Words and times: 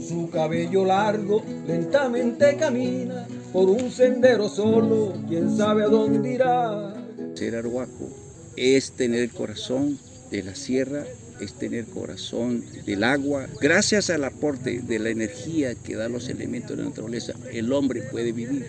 su 0.00 0.30
cabello 0.30 0.84
largo 0.84 1.42
lentamente 1.66 2.56
camina 2.56 3.26
por 3.52 3.68
un 3.68 3.90
sendero 3.90 4.48
solo, 4.48 5.14
quién 5.28 5.56
sabe 5.56 5.84
a 5.84 5.88
dónde 5.88 6.34
irá. 6.34 6.94
Ser 7.34 7.56
arhuaco 7.56 8.08
es 8.56 8.92
tener 8.92 9.22
el 9.22 9.30
corazón 9.30 9.98
de 10.30 10.42
la 10.42 10.54
sierra, 10.54 11.04
es 11.40 11.54
tener 11.54 11.86
corazón 11.86 12.64
del 12.84 13.04
agua. 13.04 13.46
Gracias 13.60 14.10
al 14.10 14.24
aporte 14.24 14.80
de 14.80 14.98
la 14.98 15.10
energía 15.10 15.74
que 15.74 15.96
dan 15.96 16.12
los 16.12 16.28
elementos 16.28 16.76
de 16.76 16.82
la 16.82 16.88
naturaleza, 16.88 17.34
el 17.52 17.72
hombre 17.72 18.02
puede 18.02 18.32
vivir. 18.32 18.66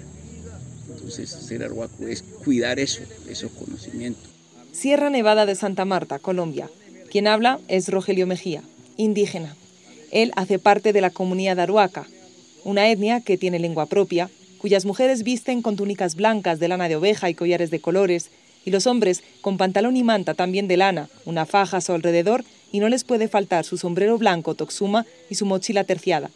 Entonces, 0.90 1.30
ser 1.30 1.64
arhuaco 1.64 2.08
es 2.08 2.22
cuidar 2.22 2.80
eso, 2.80 3.02
esos 3.28 3.52
conocimientos. 3.52 4.30
Sierra 4.72 5.10
Nevada 5.10 5.46
de 5.46 5.56
Santa 5.56 5.86
Marta, 5.86 6.20
Colombia. 6.20 6.70
Quien 7.10 7.28
habla 7.28 7.60
es 7.68 7.90
Rogelio 7.90 8.28
Mejía, 8.28 8.62
indígena. 8.98 9.56
Él 10.12 10.32
hace 10.36 10.60
parte 10.60 10.94
de 10.94 11.02
la 11.02 11.10
comunidad 11.10 11.60
aruaca, 11.60 12.08
una 12.64 12.90
etnia 12.90 13.22
que 13.22 13.38
tiene 13.38 13.60
lengua 13.60 13.86
propia, 13.86 14.30
cuyas 14.58 14.86
mujeres 14.86 15.24
visten 15.24 15.62
con 15.62 15.76
túnicas 15.76 16.16
blancas 16.16 16.60
de 16.60 16.68
lana 16.68 16.90
de 16.90 16.96
oveja 16.96 17.30
y 17.30 17.34
collares 17.34 17.72
de 17.72 17.80
colores, 17.80 18.30
y 18.66 18.72
los 18.72 18.88
hombres 18.88 19.24
con 19.42 19.58
pantalón 19.58 19.96
y 19.98 20.04
manta 20.04 20.34
también 20.34 20.68
de 20.68 20.78
lana, 20.78 21.10
una 21.26 21.46
faja 21.46 21.78
a 21.78 21.82
su 21.82 21.94
alrededor 21.94 22.44
y 22.72 22.80
no 22.80 22.90
les 22.90 23.04
puede 23.04 23.28
faltar 23.28 23.66
su 23.66 23.78
sombrero 23.78 24.18
blanco 24.18 24.54
toxuma 24.54 25.06
y 25.30 25.36
su 25.36 25.46
mochila 25.46 25.84
terciada. 25.84 26.30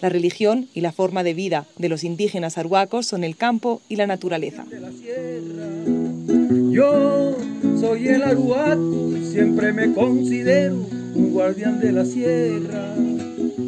La 0.00 0.08
religión 0.08 0.68
y 0.74 0.80
la 0.80 0.92
forma 0.92 1.24
de 1.24 1.34
vida 1.34 1.66
de 1.76 1.88
los 1.88 2.04
indígenas 2.04 2.56
arhuacos 2.56 3.06
son 3.06 3.24
el 3.24 3.36
campo 3.36 3.82
y 3.88 3.96
la 3.96 4.06
naturaleza. 4.06 4.64
Yo 6.70 7.36
soy 7.80 8.08
el 8.08 8.22
arhuaco, 8.22 9.12
siempre 9.30 9.72
me 9.72 9.92
considero 9.92 10.76
un 11.14 11.32
guardián 11.32 11.80
de 11.80 11.92
la 11.92 12.04
sierra. 12.04 12.94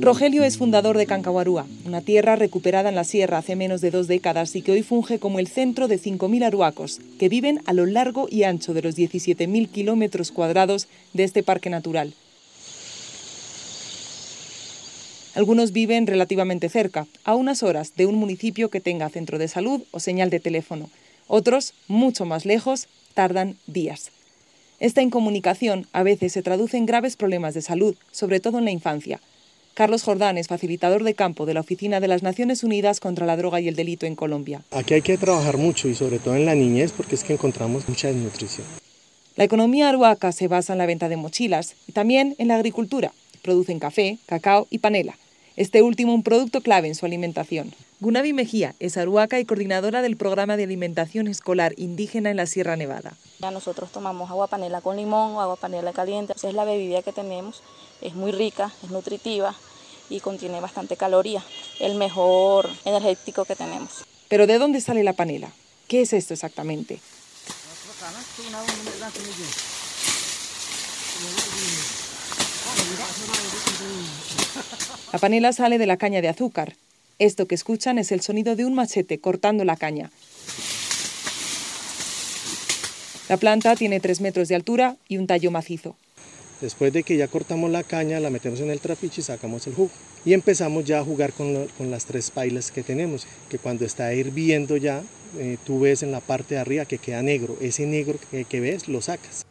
Rogelio 0.01 0.45
es 0.45 0.57
fundador 0.57 0.97
de 0.97 1.05
Cancahuarúa, 1.05 1.67
una 1.85 2.01
tierra 2.01 2.35
recuperada 2.35 2.89
en 2.89 2.95
la 2.95 3.05
sierra 3.05 3.37
hace 3.37 3.55
menos 3.55 3.83
de 3.83 3.91
dos 3.91 4.09
décadas 4.09 4.57
y 4.57 4.63
que 4.63 4.73
hoy 4.73 4.83
funge 4.83 5.19
como 5.19 5.39
el 5.39 5.47
centro 5.47 5.89
de 5.89 6.01
5.000 6.01 6.43
aruacos, 6.43 7.01
que 7.19 7.29
viven 7.29 7.61
a 7.67 7.75
lo 7.75 7.85
largo 7.85 8.27
y 8.31 8.45
ancho 8.45 8.73
de 8.73 8.81
los 8.81 8.97
17.000 8.97 9.69
kilómetros 9.69 10.31
cuadrados 10.31 10.89
de 11.13 11.25
este 11.25 11.43
parque 11.43 11.69
natural. 11.69 12.15
Algunos 15.35 15.73
viven 15.73 16.07
relativamente 16.07 16.71
cerca, 16.71 17.07
a 17.25 17.35
unas 17.35 17.63
horas 17.63 17.95
de 17.95 18.07
un 18.07 18.15
municipio 18.15 18.71
que 18.71 18.81
tenga 18.81 19.11
centro 19.11 19.37
de 19.37 19.49
salud 19.49 19.83
o 19.91 20.01
señal 20.01 20.31
de 20.31 20.41
teléfono. 20.41 20.89
Otros, 21.29 21.75
mucho 21.89 22.25
más 22.25 22.47
lejos, 22.47 22.89
tardan 23.13 23.59
días. 23.67 24.13
Esta 24.79 25.03
incomunicación 25.03 25.87
a 25.93 26.03
veces 26.03 26.33
se 26.33 26.43
traduce 26.43 26.79
en 26.79 26.87
graves 26.87 27.17
problemas 27.17 27.53
de 27.53 27.61
salud, 27.61 27.97
sobre 28.13 28.41
todo 28.41 28.59
en 28.59 28.65
la 28.65 28.71
infancia. 28.71 29.21
Carlos 29.75 30.03
Jordán 30.03 30.37
es 30.37 30.49
facilitador 30.49 31.05
de 31.05 31.15
campo 31.15 31.47
de 31.47 31.55
la 31.55 31.61
Oficina 31.61 32.01
de 32.01 32.09
las 32.09 32.23
Naciones 32.23 32.65
Unidas 32.65 33.01
contra 33.01 33.27
la 33.27 33.37
Droga 33.37 33.61
y 33.61 33.69
el 33.69 33.77
Delito 33.77 34.05
en 34.05 34.17
Colombia. 34.17 34.63
Aquí 34.73 34.95
hay 34.95 35.03
que 35.03 35.17
trabajar 35.17 35.57
mucho 35.57 35.89
y 35.89 35.95
sobre 35.95 36.19
todo 36.19 36.37
en 36.37 36.45
la 36.45 36.55
niñez 36.55 36.93
porque 36.93 37.15
es 37.15 37.25
que 37.25 37.35
encontramos 37.35 37.89
mucha 37.89 38.09
desnutrición. 38.09 38.67
La 39.37 39.45
economía 39.45 39.89
aruaca 39.89 40.33
se 40.33 40.49
basa 40.49 40.73
en 40.73 40.79
la 40.79 40.87
venta 40.87 41.09
de 41.09 41.17
mochilas 41.17 41.77
y 41.87 41.93
también 41.93 42.35
en 42.39 42.49
la 42.49 42.57
agricultura. 42.57 43.13
Producen 43.43 43.79
café, 43.79 44.19
cacao 44.27 44.67
y 44.71 44.79
panela. 44.79 45.17
Este 45.57 45.83
último 45.83 46.15
un 46.15 46.23
producto 46.23 46.61
clave 46.61 46.89
en 46.89 46.95
su 46.95 47.07
alimentación. 47.07 47.73
Gunavi 48.03 48.33
Mejía 48.33 48.75
es 48.81 48.97
aruaca 48.97 49.39
y 49.41 49.45
coordinadora 49.45 50.01
del 50.01 50.17
programa 50.17 50.57
de 50.57 50.65
alimentación 50.65 51.29
escolar 51.29 51.75
indígena 51.77 52.31
en 52.31 52.39
la 52.39 52.47
Sierra 52.47 52.75
Nevada. 52.75 53.13
Ya 53.41 53.51
nosotros 53.51 53.93
tomamos 53.93 54.31
agua 54.31 54.47
panela 54.47 54.81
con 54.81 54.97
limón 54.97 55.33
o 55.33 55.41
agua 55.43 55.57
panela 55.57 55.93
caliente. 55.93 56.33
Esa 56.35 56.49
es 56.49 56.55
la 56.55 56.65
bebida 56.65 57.03
que 57.03 57.13
tenemos. 57.13 57.63
Es 58.01 58.15
muy 58.15 58.33
rica, 58.33 58.73
es 58.83 58.91
nutritiva 58.91 59.55
y 60.09 60.21
contiene 60.21 60.61
bastante 60.61 60.97
caloría. 60.97 61.45
El 61.79 61.97
mejor 61.97 62.71
energético 62.87 63.45
que 63.45 63.55
tenemos. 63.55 64.07
Pero 64.29 64.47
¿de 64.47 64.57
dónde 64.57 64.81
sale 64.81 65.05
la 65.05 65.13
panela? 65.13 65.53
¿Qué 65.87 66.01
es 66.01 66.15
esto 66.15 66.33
exactamente? 66.33 67.01
La 75.13 75.19
panela 75.19 75.53
sale 75.53 75.77
de 75.77 75.87
la 75.87 75.99
caña 75.99 76.23
de 76.23 76.29
azúcar. 76.31 76.77
Esto 77.21 77.47
que 77.47 77.55
escuchan 77.55 77.99
es 77.99 78.13
el 78.13 78.23
sonido 78.23 78.57
de 78.57 78.65
un 78.65 78.75
machete 78.75 79.19
cortando 79.19 79.63
la 79.67 79.77
caña. 79.77 80.11
La 83.29 83.37
planta 83.37 83.77
tiene 83.77 84.01
3 84.01 84.23
metros 84.23 84.49
de 84.49 84.55
altura 84.55 84.97
y 85.07 85.19
un 85.19 85.27
tallo 85.27 85.51
macizo. 85.51 85.97
Después 86.63 86.95
de 86.95 87.03
que 87.03 87.19
ya 87.19 87.29
cortamos 87.29 87.71
la 87.71 87.83
caña, 87.83 88.21
la 88.21 88.31
metemos 88.31 88.61
en 88.61 88.71
el 88.71 88.81
trapiche 88.81 89.21
y 89.21 89.25
sacamos 89.25 89.67
el 89.67 89.75
jugo. 89.75 89.91
Y 90.25 90.33
empezamos 90.33 90.87
ya 90.87 91.01
a 91.01 91.05
jugar 91.05 91.35
con, 91.35 91.67
con 91.77 91.91
las 91.91 92.07
tres 92.07 92.31
pailas 92.31 92.71
que 92.71 92.83
tenemos, 92.83 93.27
que 93.51 93.59
cuando 93.59 93.85
está 93.85 94.15
hirviendo 94.15 94.79
ya, 94.79 95.03
eh, 95.39 95.59
tú 95.67 95.81
ves 95.81 96.03
en 96.03 96.13
la 96.13 96.21
parte 96.21 96.55
de 96.55 96.63
arriba 96.63 96.87
que 96.87 96.97
queda 96.97 97.23
negro. 97.23 97.59
Ese 97.61 97.85
negro 97.85 98.19
que 98.49 98.61
ves 98.61 98.89
lo 98.89 99.03
sacas. 99.03 99.45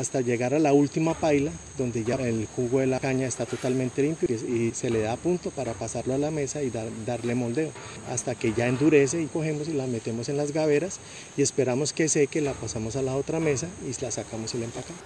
Hasta 0.00 0.20
llegar 0.20 0.54
a 0.54 0.58
la 0.58 0.72
última 0.72 1.14
paila, 1.14 1.52
donde 1.78 2.04
ya 2.04 2.16
el 2.16 2.46
jugo 2.56 2.80
de 2.80 2.86
la 2.86 3.00
caña 3.00 3.26
está 3.26 3.46
totalmente 3.46 4.02
limpio 4.02 4.28
y, 4.28 4.70
se 4.74 4.90
le 4.90 5.00
da 5.00 5.16
punto 5.16 5.50
para 5.50 5.72
pasarlo 5.74 6.14
a 6.14 6.18
la 6.18 6.30
mesa 6.30 6.62
y 6.62 6.70
dar- 6.70 6.88
darle 7.06 7.34
moldeo, 7.34 7.70
hasta 8.10 8.34
que 8.34 8.52
ya 8.52 8.66
endurece 8.66 9.20
y 9.22 9.26
cogemos 9.26 9.68
y 9.68 9.72
la 9.72 9.86
metemos 9.86 10.28
en 10.28 10.36
las 10.36 10.52
gaveras 10.52 11.00
y 11.36 11.42
esperamos 11.42 11.92
que 11.92 12.08
seque, 12.08 12.40
la 12.40 12.52
pasamos 12.52 12.96
a 12.96 13.02
la 13.02 13.16
otra 13.16 13.40
mesa 13.40 13.68
y 13.86 14.02
la 14.02 14.10
sacamos 14.10 14.54
y 14.54 14.58
la 14.58 14.64
empacamos. 14.64 15.00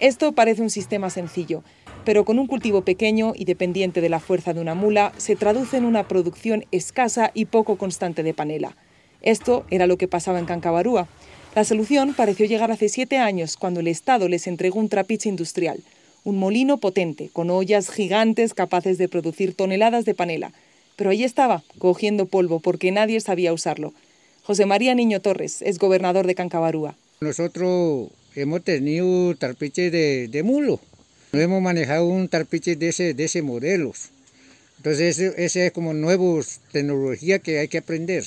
Esto 0.00 0.30
parece 0.32 0.62
un 0.62 0.70
sistema 0.70 1.10
sencillo, 1.10 1.64
pero 2.04 2.24
con 2.24 2.38
un 2.38 2.46
cultivo 2.46 2.82
pequeño 2.82 3.32
y 3.34 3.44
dependiente 3.44 4.00
de 4.00 4.08
la 4.08 4.20
fuerza 4.20 4.54
de 4.54 4.60
una 4.60 4.74
mula, 4.74 5.12
se 5.16 5.34
traduce 5.34 5.76
en 5.76 5.84
una 5.84 6.06
producción 6.06 6.64
escasa 6.70 7.32
y 7.34 7.46
poco 7.46 7.76
constante 7.76 8.22
de 8.22 8.32
panela. 8.32 8.76
Esto 9.22 9.64
era 9.70 9.88
lo 9.88 9.98
que 9.98 10.06
pasaba 10.06 10.38
en 10.38 10.46
Cancabarúa. 10.46 11.08
La 11.58 11.64
solución 11.64 12.14
pareció 12.14 12.46
llegar 12.46 12.70
hace 12.70 12.88
siete 12.88 13.16
años 13.16 13.56
cuando 13.56 13.80
el 13.80 13.88
Estado 13.88 14.28
les 14.28 14.46
entregó 14.46 14.78
un 14.78 14.88
trapiche 14.88 15.28
industrial, 15.28 15.82
un 16.22 16.38
molino 16.38 16.78
potente, 16.78 17.30
con 17.32 17.50
ollas 17.50 17.90
gigantes 17.90 18.54
capaces 18.54 18.96
de 18.96 19.08
producir 19.08 19.54
toneladas 19.54 20.04
de 20.04 20.14
panela. 20.14 20.52
Pero 20.94 21.10
ahí 21.10 21.24
estaba, 21.24 21.64
cogiendo 21.78 22.26
polvo, 22.26 22.60
porque 22.60 22.92
nadie 22.92 23.18
sabía 23.18 23.52
usarlo. 23.52 23.92
José 24.44 24.66
María 24.66 24.94
Niño 24.94 25.20
Torres 25.20 25.60
es 25.62 25.80
gobernador 25.80 26.28
de 26.28 26.36
Cancabarúa. 26.36 26.94
Nosotros 27.20 28.10
hemos 28.36 28.62
tenido 28.62 29.34
tarpiche 29.34 29.90
de, 29.90 30.28
de 30.28 30.42
mulo, 30.44 30.78
no 31.32 31.40
hemos 31.40 31.60
manejado 31.60 32.06
un 32.06 32.28
tarpiche 32.28 32.76
de 32.76 32.90
ese, 32.90 33.14
de 33.14 33.24
ese 33.24 33.42
modelo. 33.42 33.92
Entonces 34.76 35.18
ese 35.18 35.66
es 35.66 35.72
como 35.72 35.92
nueva 35.92 36.40
tecnología 36.70 37.40
que 37.40 37.58
hay 37.58 37.66
que 37.66 37.78
aprender. 37.78 38.22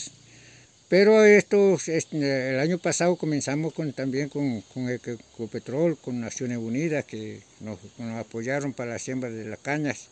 Pero 0.91 1.23
esto, 1.23 1.75
es- 1.87 2.07
el 2.11 2.59
año 2.59 2.77
pasado 2.77 3.15
comenzamos 3.15 3.73
también 3.95 4.27
con, 4.27 4.59
con 4.73 4.89
Ecopetrol, 4.89 5.97
con 5.97 6.19
Naciones 6.19 6.57
Unidas, 6.57 7.05
que 7.05 7.39
nos, 7.61 7.79
apoyaron 8.19 8.73
para 8.73 8.91
la 8.91 8.99
siembra 8.99 9.29
de 9.29 9.45
las 9.45 9.59
cañas 9.59 10.09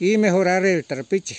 y 0.00 0.18
mejorar 0.18 0.66
el 0.66 0.84
tarpiche. 0.84 1.36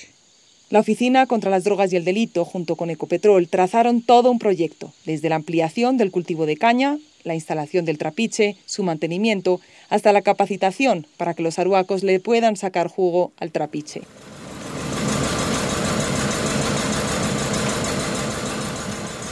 La 0.69 0.79
Oficina 0.79 1.27
contra 1.27 1.51
las 1.51 1.65
Drogas 1.65 1.91
y 1.91 1.97
el 1.97 2.05
Delito, 2.05 2.45
junto 2.45 2.77
con 2.77 2.89
Ecopetrol, 2.89 3.49
trazaron 3.49 4.01
todo 4.01 4.31
un 4.31 4.39
proyecto, 4.39 4.93
desde 5.05 5.27
la 5.27 5.35
ampliación 5.35 5.97
del 5.97 6.11
cultivo 6.11 6.45
de 6.45 6.55
caña, 6.55 6.99
la 7.25 7.35
instalación 7.35 7.83
del 7.83 7.97
trapiche, 7.97 8.55
su 8.65 8.83
mantenimiento, 8.83 9.59
hasta 9.89 10.13
la 10.13 10.21
capacitación 10.21 11.05
para 11.17 11.33
que 11.33 11.43
los 11.43 11.59
aruacos 11.59 12.03
le 12.03 12.21
puedan 12.21 12.55
sacar 12.55 12.87
jugo 12.87 13.33
al 13.39 13.51
trapiche. 13.51 14.03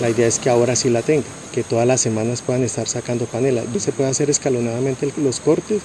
La 0.02 0.10
idea 0.12 0.28
es 0.28 0.38
que 0.38 0.50
ahora 0.50 0.76
sí 0.76 0.90
la 0.92 1.02
tenga, 1.02 1.26
que 1.52 1.64
todas 1.64 1.88
las 1.88 2.02
semanas 2.02 2.44
puedan 2.44 2.64
estar 2.64 2.88
sacando 2.88 3.26
panela. 3.26 3.64
Se 3.80 3.92
puede 3.92 4.10
hacer 4.10 4.30
escalonadamente 4.30 5.12
los 5.18 5.40
cortes 5.40 5.82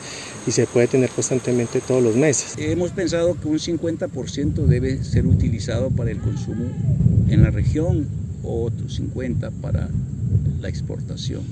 y 0.46 0.50
se 0.52 0.66
puede 0.66 0.86
tener 0.86 1.08
constantemente 1.10 1.80
todos 1.80 2.02
los 2.02 2.14
meses. 2.14 2.54
Hemos 2.58 2.90
pensado 2.90 3.38
que 3.40 3.48
un 3.48 3.58
50% 3.58 4.66
debe 4.66 5.02
ser 5.02 5.26
utilizado 5.26 5.90
para 5.90 6.10
el 6.10 6.18
consumo 6.18 6.66
en 7.30 7.42
la 7.42 7.50
región, 7.50 8.06
otro 8.42 8.86
50% 8.86 9.50
para 9.62 9.88
la 10.60 10.68
exportación. 10.68 11.42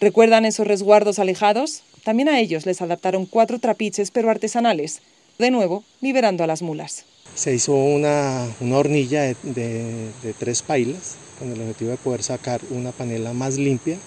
¿Recuerdan 0.00 0.44
esos 0.44 0.66
resguardos 0.68 1.18
alejados? 1.18 1.82
También 2.04 2.28
a 2.28 2.38
ellos 2.38 2.64
les 2.66 2.80
adaptaron 2.80 3.26
cuatro 3.26 3.58
trapiches 3.58 4.12
pero 4.12 4.30
artesanales, 4.30 5.00
de 5.40 5.50
nuevo 5.50 5.82
liberando 6.00 6.44
a 6.44 6.46
las 6.46 6.62
mulas. 6.62 7.06
Se 7.34 7.52
hizo 7.52 7.74
una, 7.74 8.46
una 8.60 8.76
hornilla 8.76 9.22
de, 9.22 9.36
de- 9.42 10.10
de 10.22 10.32
tres 10.38 10.62
pailas 10.62 11.16
con 11.38 11.52
el 11.52 11.60
objetivo 11.60 11.90
de 11.90 11.96
poder 11.96 12.22
sacar 12.22 12.60
una 12.70 12.92
panela 12.92 13.32
más 13.32 13.56
limpia, 13.56 13.98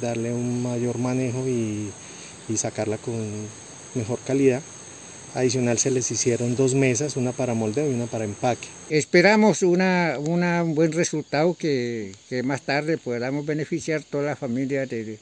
darle 0.00 0.32
un 0.32 0.62
mayor 0.62 0.98
manejo 0.98 1.46
y, 1.48 1.90
y 2.48 2.56
sacarla 2.56 2.98
con 2.98 3.14
mejor 3.94 4.18
calidad. 4.26 4.62
Adicional 5.34 5.78
se 5.78 5.92
les 5.92 6.10
hicieron 6.10 6.56
dos 6.56 6.74
mesas, 6.74 7.16
una 7.16 7.30
para 7.30 7.54
moldeo 7.54 7.88
y 7.88 7.94
una 7.94 8.06
para 8.06 8.24
empaque. 8.24 8.66
Esperamos 8.88 9.62
una, 9.62 10.16
un 10.18 10.74
buen 10.74 10.90
resultado 10.92 11.54
que, 11.54 12.12
que 12.28 12.42
más 12.42 12.62
tarde 12.62 12.98
podamos 12.98 13.46
beneficiar 13.46 14.02
toda 14.02 14.24
la 14.24 14.36
familia 14.36 14.86
de, 14.86 15.18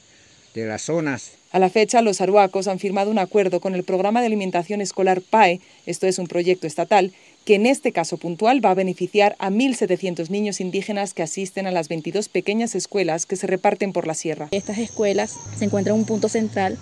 de 0.59 0.67
las 0.67 0.83
zonas. 0.83 1.31
A 1.51 1.59
la 1.59 1.69
fecha, 1.69 2.01
los 2.01 2.21
aruacos 2.21 2.67
han 2.67 2.77
firmado 2.77 3.09
un 3.09 3.17
acuerdo 3.17 3.59
con 3.59 3.73
el 3.73 3.83
programa 3.83 4.19
de 4.19 4.27
alimentación 4.27 4.81
escolar 4.81 5.21
PAE, 5.21 5.61
esto 5.87 6.05
es 6.05 6.19
un 6.19 6.27
proyecto 6.27 6.67
estatal, 6.67 7.11
que 7.43 7.55
en 7.55 7.65
este 7.65 7.91
caso 7.91 8.17
puntual 8.17 8.63
va 8.63 8.71
a 8.71 8.75
beneficiar 8.75 9.35
a 9.39 9.49
1.700 9.49 10.29
niños 10.29 10.61
indígenas 10.61 11.15
que 11.15 11.23
asisten 11.23 11.65
a 11.65 11.71
las 11.71 11.89
22 11.89 12.29
pequeñas 12.29 12.75
escuelas 12.75 13.25
que 13.25 13.35
se 13.35 13.47
reparten 13.47 13.93
por 13.93 14.05
la 14.05 14.13
sierra. 14.13 14.49
Estas 14.51 14.77
escuelas 14.77 15.35
se 15.57 15.65
encuentran 15.65 15.95
en 15.95 16.01
un 16.01 16.05
punto 16.05 16.29
central, 16.29 16.77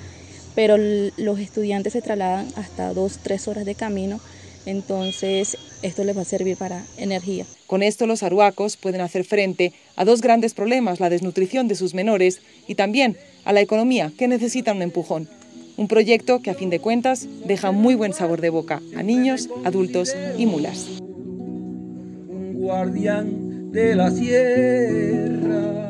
pero 0.56 0.76
los 0.78 1.40
estudiantes 1.40 1.94
se 1.94 2.02
trasladan 2.02 2.48
hasta 2.56 2.94
dos, 2.94 3.20
tres 3.24 3.48
horas 3.48 3.64
de 3.64 3.76
camino 3.76 4.20
entonces 4.68 5.58
esto 5.82 6.04
les 6.04 6.16
va 6.16 6.22
a 6.22 6.26
servir 6.26 6.58
para 6.58 6.84
energía. 6.98 7.46
Con 7.68 7.82
esto 7.82 8.06
los 8.06 8.22
aruacos 8.22 8.76
pueden 8.76 9.00
hacer 9.02 9.24
frente 9.24 9.72
a 9.96 10.04
dos 10.04 10.22
grandes 10.22 10.54
problemas, 10.54 11.00
la 11.00 11.10
desnutrición 11.10 11.70
de 11.70 11.76
sus 11.76 11.94
menores 11.94 12.42
y 12.68 12.76
también 12.76 13.16
a 13.46 13.54
la 13.54 13.62
economía, 13.62 14.12
que 14.18 14.28
necesita 14.28 14.74
un 14.74 14.82
empujón. 14.82 15.30
Un 15.78 15.88
proyecto 15.88 16.42
que 16.42 16.50
a 16.50 16.56
fin 16.56 16.70
de 16.70 16.80
cuentas 16.80 17.28
deja 17.46 17.72
muy 17.72 17.96
buen 17.96 18.12
sabor 18.12 18.42
de 18.42 18.50
boca 18.50 18.82
a 18.96 19.04
niños, 19.04 19.48
adultos 19.64 20.14
y 20.38 20.46
mulas. 20.46 21.00
Un 21.00 22.54
guardián 22.56 23.72
de 23.72 23.96
la 23.96 24.12
sierra. 24.12 25.87